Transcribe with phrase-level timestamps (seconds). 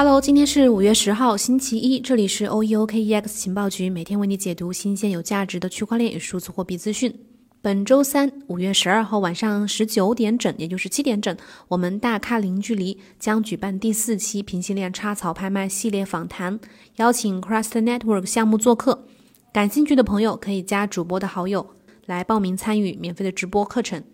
[0.00, 7.12] Hello，今天是五月十号，星期一，这里是 OEOKEX 情报局，每天为你解读新鲜有价值的区块链与数字货币资讯。
[7.60, 11.36] 本周三，五月十二号晚上十九点整，也就是七点整，
[11.66, 16.60] 我们大咖零距离将举办第四期平行链插槽拍卖系列访谈，
[16.98, 19.04] 邀请 Crust Network 项目做客。
[19.52, 21.74] 感兴趣的朋友可以加主播的好友
[22.06, 24.04] 来报名参与免费的直播课程。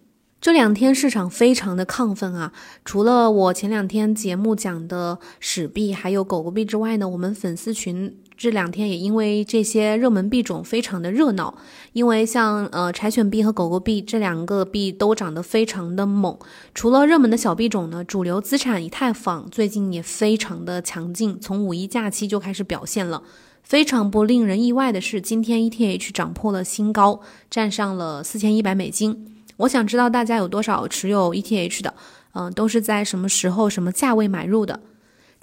[0.45, 2.53] 这两天市场非常的亢奋啊！
[2.85, 11.57] 除了我前两天节目讲的史币还有狗狗币之外呢，我们粉丝群这两天也因为这些热门币种非常的热闹。
[11.95, 16.39] 因为像呃柴犬币和狗狗币这两个币都涨得非常的猛。
[16.75, 23.23] 除了热门的小币种呢，主流资产以太坊最近也非常的强劲，从五一假期就开始表现了。
[23.63, 29.31] 非常不令人意外的是，今天 ETH 涨破了新高，站上了四千一百美金。
[29.57, 31.95] 我想知道大家有多少持有 ETH 的，
[32.33, 34.81] 嗯，都是在什么时候、什么价位买入的？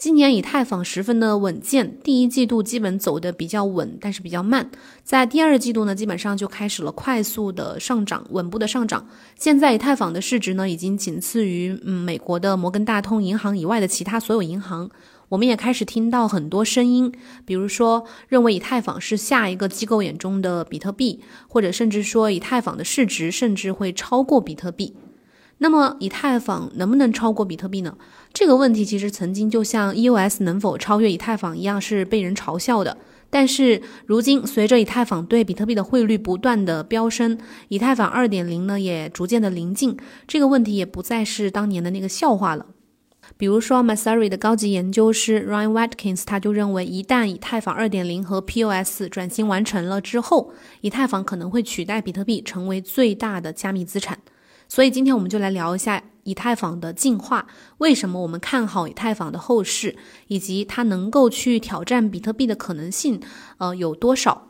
[0.01, 4.71] 今年以太坊十分的稳健，第一季度基本走的比较稳，但是比较慢。
[5.03, 9.05] 在第二季度呢，基本上就开始了快速的上涨，稳步的上涨。
[9.35, 14.89] 现在以太坊的市值呢，已经仅次于嗯美国的摩根大通银行以外的其他所有银行。
[15.29, 17.13] 我们也开始听到很多声音，
[17.45, 24.95] 比如说认为以太坊是下一个机构眼中的比特币，或者甚至说以太坊的市值甚至会超过比特币。
[25.63, 27.95] 那么以太坊能不能超过比特币呢？
[28.33, 32.97] 这个问题其实曾经就像 EOS 能否超越以太坊一样是被人嘲笑的。
[33.29, 37.37] 但是如今随着以太坊对比特币的汇率不断的飙升，
[37.69, 39.95] 以太坊2.0呢也逐渐的临近，
[40.27, 42.65] 这个问题也不再是当年的那个笑话了。
[43.37, 54.19] 比如说 m a s a r i 的高级研究师 Ryan Watkins，他就认为，一旦以太坊2.0和 POS 转型完成了之后，以太坊可能会取代比特币成为最大的加密资产。
[54.67, 59.95] 所以今天我们就来聊一下以太坊的进化，为什么我们看好以太坊的后市，
[60.27, 63.21] 以及它能够去挑战比特币的可能性，
[63.57, 64.47] 呃，有多少？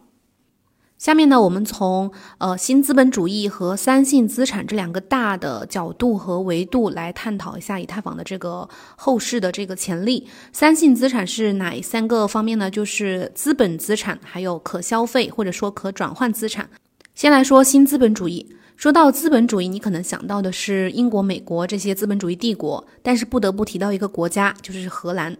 [0.97, 10.27] 下面呢，我们从呃新资本主义和三性资产这两个大的角度和维度来探讨一下以太坊的这个后市的这个潜力。
[10.53, 12.69] 三性资产是哪三个方面呢？
[12.69, 16.69] 就是资本资产，还有可消费或者说可转换资产。
[17.13, 18.55] 先来说新资本主义。
[18.77, 25.37] 说到资本主义，你可能想到的是英国、美国这些资本主义帝国，但是不得不提到一个国家，就是荷兰。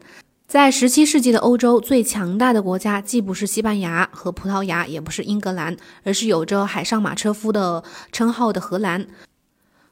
[0.48, 9.08] 在十七世纪的欧洲，最强大的国家既不是西班牙和葡萄牙，也不是英格兰，而是有着“海上马车夫”的称号的荷兰。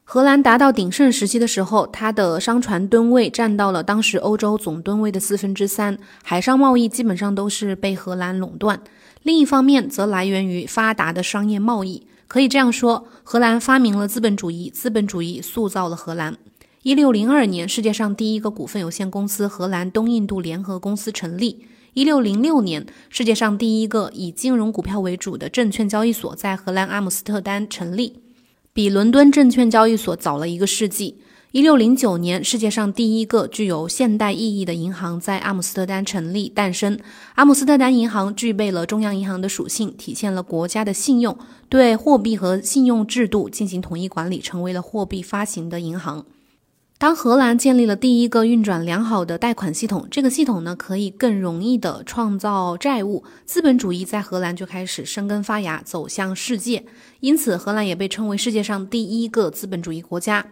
[0.04, 8.80] 荷兰达到鼎盛时期的时候，它的商船吨位占到了当时欧洲总吨位的四分之三，海上贸易基本上都是被荷兰垄断。
[9.22, 12.06] 另一方面，则来源于发达的商业贸易。
[12.26, 16.36] 可以这样说，荷兰发明了资本主义，资本主义塑造了荷兰。
[16.82, 21.66] 一六零二年，世界上第一个股份有限公司荷兰东印度联合公司成立。
[21.92, 28.20] 一六零六年，世界上第一个以金融股票为主的证券交易所在荷兰阿姆斯特丹成立，
[28.72, 31.16] 比伦敦证券交易所早了一个世纪。
[31.52, 36.96] 一六零九年，世界上第一个具有现代意义的银行在阿姆斯特丹成立诞生。
[37.34, 41.36] 阿姆斯特丹银行具备了中央银行的属性，体现了国家的信用，
[41.68, 46.24] 对货币和信用制度进行统一管理，成为了货币发行的银行。
[46.98, 56.84] 当荷兰建立了第一个运转良好的贷款系统，这个系统呢可以更容易的创造债务，资本主义在荷兰就开始生根发芽，走向世界。
[57.18, 60.46] 因此，荷兰也被称为世界上第一个资本主义国家。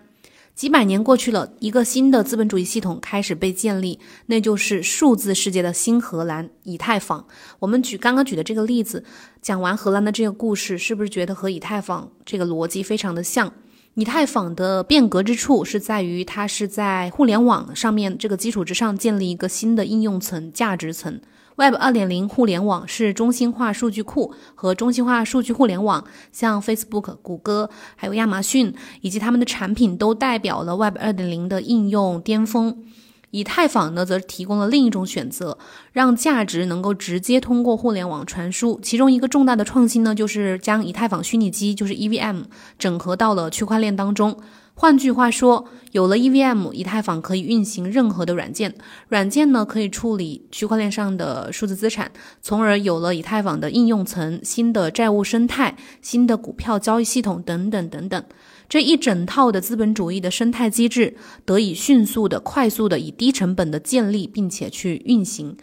[0.59, 7.25] 几百年过去了，一个新的资本主义系统开始被建立，那就是数字世界的新荷兰——以太坊。
[7.61, 9.05] 我们举刚刚举的这个例子，
[9.41, 13.53] 讲完荷兰的这个故事，是不是觉得和以太坊这个逻辑非常的像？
[13.95, 21.21] 以太坊的变革之处是在于，它是在互联网上面这个基础之上建立一个新的应用层、价值层。
[21.59, 32.85] Web 2.0互联网是中心化数据库和中心化数据互联网，像 Facebook、谷歌、还有亚马逊以及他们的产品都代表了 Web 2.0的应用巅峰。
[33.31, 35.59] 以太坊呢，则提供了另一种选择，
[35.93, 38.79] 让价值能够直接通过互联网传输。
[38.81, 42.45] 其中一个重大的创新呢，就是将以太坊虚拟机，就是 EVM，
[42.79, 44.39] 整合到了区块链当中。
[44.81, 48.73] 换句话说，有了 EVM，以太坊可以运行任何的软件，
[49.09, 58.25] 软件呢可以处理区块链上的数字资产，从而有了以太坊的应用层、新的债务生态、新的股票交易系统等等等等。
[58.69, 65.57] 这一整套的资本主义的生态机制得以迅速的、快速的以低成本的建立，并且去运行。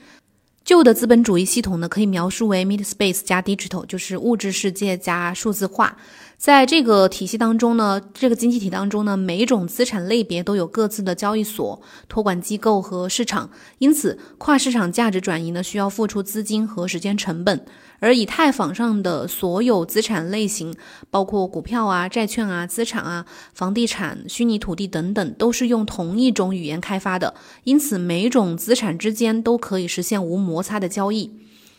[0.66, 5.96] 旧的资本主义系统呢，可以描述为 Mid Space 加 Digital，就是物质世界加数字化。
[6.38, 13.50] 在这个体系当中呢，这个经济体当中呢，每一种资产类别都有各自的交易所、托管机构和市场，
[13.80, 17.66] 因此跨市场价值转移呢，需要付出资金和时间成本。
[18.00, 20.76] 而以太坊上的所有资产类型，
[21.10, 27.34] 包括股票啊、债券啊、资产啊、房地产、虚拟土地等等，都是用同一种语言开发的，
[27.64, 31.32] 因此每种资产之间都可以实现无摩擦的交易。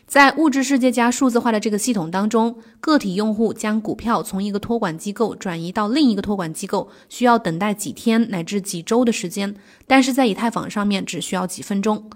[0.06, 12.08] 在物质世界加数字化的这个系统当中，个体用户将股票从一个托管机构转移到另一个托管机构，需要等待几天乃至几周的时间，但是在以太坊上面只需要几分钟。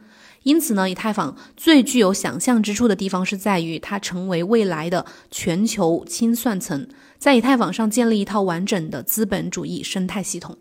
[0.45, 6.87] 因此呢，以太坊最具有想象之处的地方是在于它成为未来的全球清算层，
[7.19, 10.57] 在以太坊上建立一套完整的资本主义生态系统。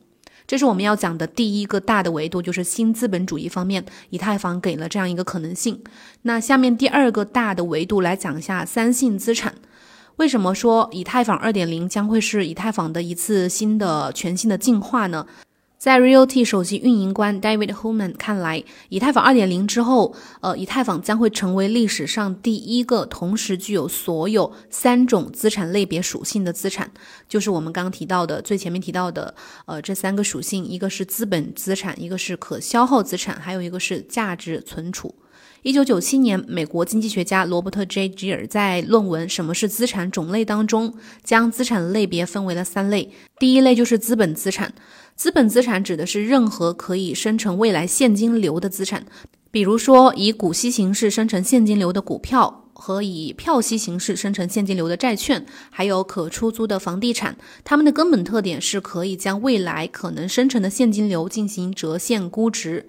[0.50, 5.80] 这是我们要讲的第一个大的维度，就是新资本主义方面，以太坊给了这样一个可能性。
[6.24, 9.54] 那下面第二个大的维度来讲一下三性资产。
[10.16, 15.24] 为什么说以太坊二点零将会是以太坊的一次新的全新的进化呢？
[15.80, 26.92] 在 Realty 首席运营官 David Holman 看来，以太坊2.0之后，呃，以太坊将会成为历史上第一个同时具有所有三种资产类别属性的资产，
[27.30, 29.34] 就是我们刚提到的最前面提到的，
[29.68, 35.16] 呃，这三个属性，一个是资本资产，一个是可消耗资产，还有一个是价值存储。
[35.62, 38.08] 一九九七年，美国经济学家罗伯特 J.
[38.08, 44.74] 吉尔在论文《什么是资产》种类当中，将资产类别分为了三类，第一类就是资本资产。
[45.18, 49.06] 资本资产指的是任何可以生成未来现金流的资产，
[49.52, 57.36] 比如说以股息形式生成现金流的股票和以票息形式生成现金流的债券，还有可出租的房地产。
[57.66, 62.86] 它们的根本特点是可以将未来可能生成的现金流进行折现估值。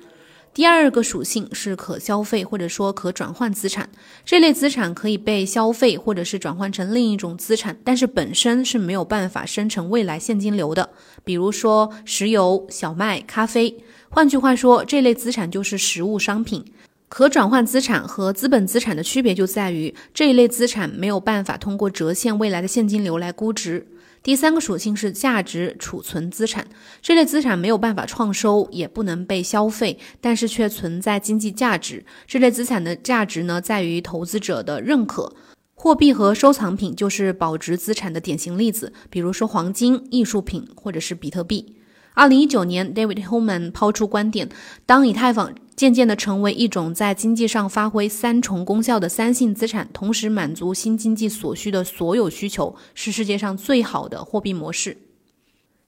[0.53, 3.89] 第二个属性是可消费或者说可转换资产，
[4.25, 10.91] 这类资产可以被消费或者是转换成另一种资产，但是本身是没有办法生成未来现金流的，
[11.25, 13.85] 比如说石油、小麦、咖啡。
[14.09, 16.65] 换句话说，这类资产就是实物商品。
[17.09, 23.87] 可转换资产和资本资产的区别就在于这一类资产没有办法通过折现未来的现金流来估值。
[24.23, 26.67] 第三个属性是价值储存资产，
[27.01, 32.05] 这类资产没有办法创收，也不能被消费，但是却存在经济价值。
[32.27, 35.35] 这类资产的价值呢，在于投资者的认可。
[35.75, 41.77] 货币和收藏品就是保值资产的典型例子，比如说黄金、艺术品或者是比特币。
[42.13, 44.51] 二零一九年，David Homan 抛出观点：
[44.85, 54.99] 当以太坊渐渐地成为一种在经济上发挥三重功效的三性资产，同时满足新经济所需的所有需求，是世界上最好的货币模式。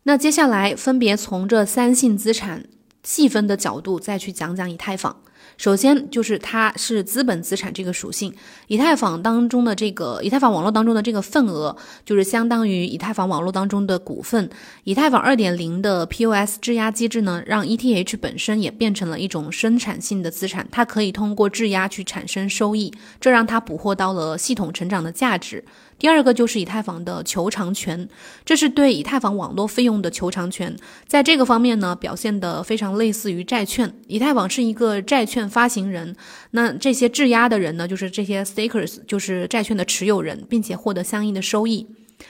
[0.05, 2.65] 那接下来分别从这三性资产
[3.03, 5.15] 细分的角度再去讲讲以太坊。
[5.57, 8.35] 首先就是它是资本资产这个属性，
[8.67, 14.49] 以太坊当中的这个以太坊网络当中的这个份额，就是相当于以太坊网络当中的股份。
[14.85, 25.65] 以太坊二点零的 POS 质押机制呢，让 ETH 本身也变成了一种生产性的资产，它可以通过质押去产生收益，这让它捕获到了系统成长的价值。
[26.03, 28.09] 第二个就是以太坊的求偿权，
[28.45, 30.77] 这是对以太坊网络费用的求偿权，
[31.07, 33.95] 在这个方面呢，表现得非常类似于债券。
[34.09, 36.17] 以太坊是一个债券发行人，
[36.51, 41.87] 那这些质押的人呢，就是这些 stakers，就是债券的持有人，并且获得相应的收益。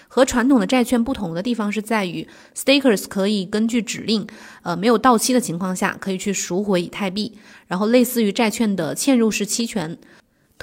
[0.06, 4.26] 和传统的债券不同的地方是在于，stakers 可以根据指令，
[4.62, 7.32] 呃，没有到期的情况下，可以去赎回以太币，
[7.68, 9.96] 然后类似于债券的嵌入式期权。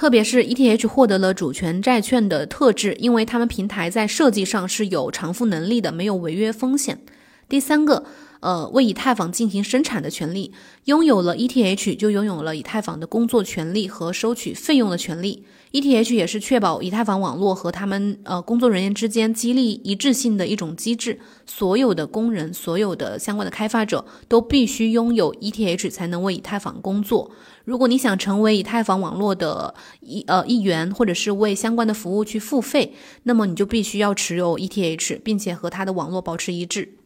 [0.00, 7.02] 特别是 ETH 获得了主权债券的特质，因为他们平台在设计上是有偿付能力的，没有违约风险。
[7.50, 8.06] 第三个。
[8.40, 10.52] 呃，为以太坊进行生产的权利，
[10.86, 15.44] 拥有了 ETH 就拥有了以太坊的工作权利和收取费用的权利。
[15.72, 21.20] ETH 也是确保以太坊网络和他们呃工作人员之间激励一致性的一种机制。
[21.46, 27.30] 所有的工人，所有的相关的开发者都必须拥有 ETH 才能为以太坊工作。
[27.64, 32.94] 如果你想成为以太坊网络的一呃一员，或者是为相关的服务去付费，
[33.24, 36.96] 那么你就必须要持有 ETH，并且和它的网络保持一致。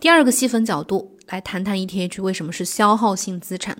[0.00, 3.78] 第二个细分角度来谈谈 ETH 为什么是消耗性资产。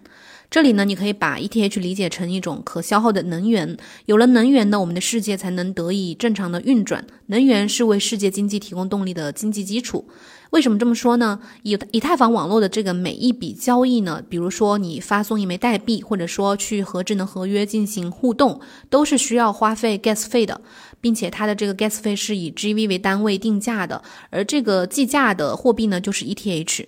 [0.48, 3.76] 这里呢，你可以把 ETH 理解成一种可消耗的能源。
[4.06, 7.04] 有了能源呢，我们的世界才能得以正常的运转。
[7.26, 10.08] 能源是为世界经济提供动力的经济基础。
[10.50, 11.38] 为什么这么说呢？
[11.62, 20.60] 以以太坊网络的这个每一笔交易呢，比如说你发送一枚代币，或者说去和智能合约进行互动，都是需要花费 gas 费的，
[21.00, 26.86] 并且它的这个 gas 费是以 GV 为单位定价的，而这个计价的货币呢，就是 ETH。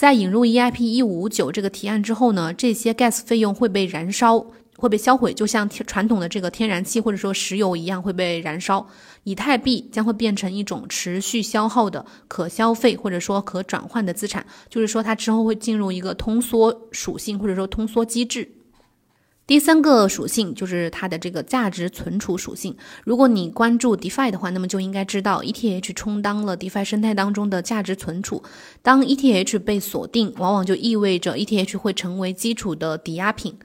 [0.00, 4.46] 在引入 EIP 一五五九这个提案之后呢，这些 gas 费用会被燃烧。
[4.78, 8.88] 会被销毁，就像传统的这个天然气或者说石油一样会被燃烧。
[9.24, 18.50] 以太币将会变成一种持续消耗的可消费或者说可转换的资产，就是说它之后会进入一个通缩属性或者说通缩机制。
[19.50, 22.76] 第三个属性就是它的这个价值存储属性。
[23.02, 28.40] 如果你关注 DeFi 的话，那么就应该知道 ETH 充当了 DeFi 生态当中的价值存储。
[28.80, 33.58] 当 ETH 被锁定，往往就意味着 ETH 会成为基础的抵押品。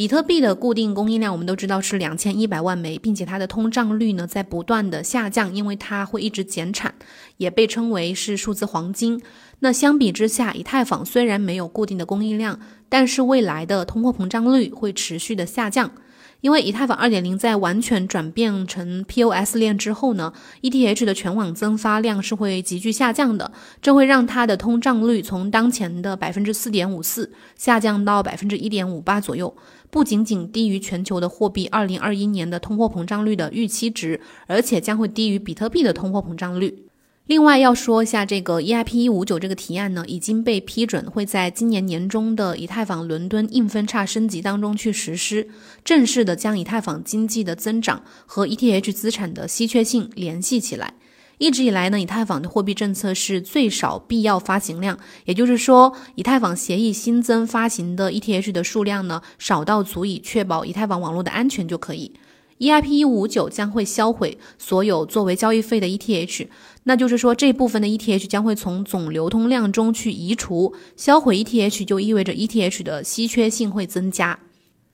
[0.00, 6.94] 比特币的固定供应量我们都知道是两千一百万枚，并且它的通胀率呢在不断的下降，因为它会一直减产，
[7.36, 9.20] 也被称为是数字黄金。
[9.58, 15.92] 那相比之下，以太坊虽然没有固定的供应量，但是未来的通货膨胀率会持续的下降。
[16.40, 20.32] 因为以太坊二点零在完全转变成 POS 链之后呢
[20.62, 29.54] ，ETH 的全网增发量是会急剧下降的，这会让它的通胀率从当前的百分之四点五四下降到百分之一点五八左右，
[29.90, 36.86] 不仅仅低于全球的货币二零二一年的通货膨胀率的预期值，而且将会低于比特币的通货膨胀率。
[37.30, 45.48] 另外要说一下，这个 EIP 一五九这个提案呢，已经被批准，会在今年年中的以太坊伦敦硬分叉升级当中去实施，
[45.84, 50.94] 正式的将以太坊经济的增长和 ETH 资产的稀缺性联系起来。
[51.38, 62.12] 一直以来呢，以太坊的货币政策是最少必要发行量，也就是说，以太坊协议新增发行的 ETH 的数量呢，少到足以确保以太坊网络的安全就可以。
[62.58, 66.46] EIP 一五九将会销毁所有作为交易费的 ETH，
[66.84, 70.74] 那就是说这部分的 ETH 将会从总流通量中去移除。
[70.96, 74.38] 销毁 ETH 就意味着 ETH 的稀缺性会增加。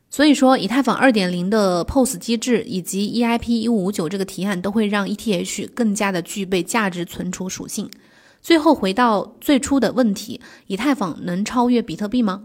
[0.08, 7.90] 所以说，以太坊二点零的 POS 机制以及 EIP 一五五九这个提案都会让 ETH 更加的具备价值存储属性。
[8.40, 12.44] 最后回到最初的问题，以太坊能超越比特币吗？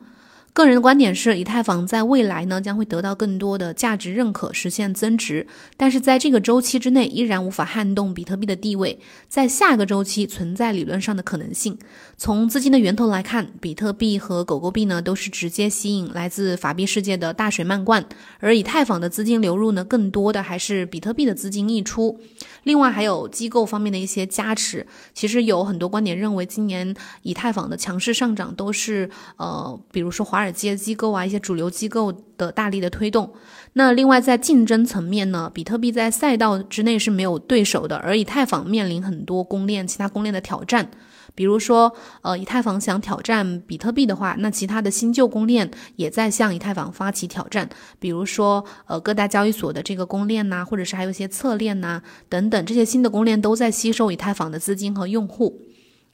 [0.54, 5.48] 个人的观点是，以太坊在未来呢将会得到更多的价值认可，实现增值。
[5.78, 9.00] 但是在这个周期之内，依然无法撼动比特币的地位。
[9.30, 11.78] 在下个周期存在理论上的可能性。
[12.18, 18.06] 从资金的源头来看，比特币和狗狗币呢都是直接吸引来自法币世界的大水漫灌，
[18.42, 22.20] 而以太坊的资金流入呢，更多的还是比特币的资金溢出。
[22.64, 24.86] 另外还有机构方面的一些加持。
[25.14, 30.41] 其实有很多观点认为，今年以太坊的强势上涨都是呃，比如说华。
[30.42, 33.32] 华尔街机构啊，一些主流机构的大力的推动。
[33.74, 40.90] 那另外在竞争层面呢，比特币在赛道之内是没有对手的，而以太坊面临很多公链、其他公链的挑战。
[41.36, 41.94] 比如说，
[42.24, 47.70] 呃，以太坊想挑战比特币的话，那其他的新旧公链也在向以太坊发起挑战。
[48.00, 55.62] 比如说，呃，各大交易所的这个公链呐，或者是还有一些侧链呐等等，这些新的公链都在吸收以太坊的资金和用户。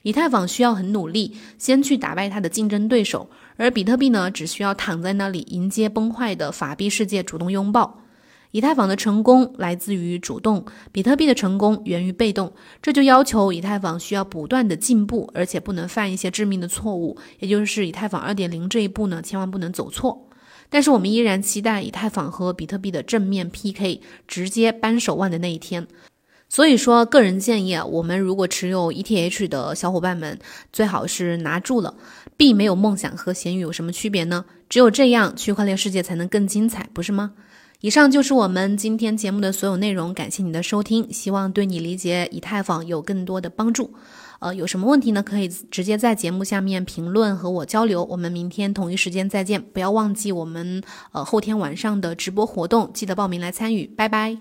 [0.02, 3.28] 以太坊需要很努力，先去打败它的竞争对手。
[3.56, 8.00] 而比特币呢，只需要躺在那里迎接崩坏的法币世界主动拥抱。
[8.52, 12.50] 以太坊的成功来自于主动，比特币的成功源于被动。
[12.80, 20.30] 这就要求以太坊需要不断的进步，而且不能犯一些致命的错误，也就是以太坊二点零这一步呢，千万不能走错。
[20.70, 25.86] 但是我们依然期待以太坊和比特币的正面 PK，直接扳手腕的那一天。
[26.48, 30.38] 所以说，个人建议啊，我们如果持有 ETH 的小伙伴们，
[30.72, 31.94] 最好是拿住了。
[32.36, 34.44] 币没有梦想和咸鱼有什么区别呢？
[34.68, 37.32] 只有这样，区块链世界才能更精彩，不是吗？
[37.80, 43.92] 以上就是我们今天节目的所有内容，感谢你的收听，希望对你理解以太坊有更多的帮助。
[44.40, 45.22] 呃，有什么问题呢？
[45.22, 48.04] 可以直接在节目下面评论和我交流。
[48.04, 53.86] 我们明天同一时间再见，不要忘记我们呃后天晚上的直播活动，记得报名来参与。
[53.86, 54.38] 拜拜。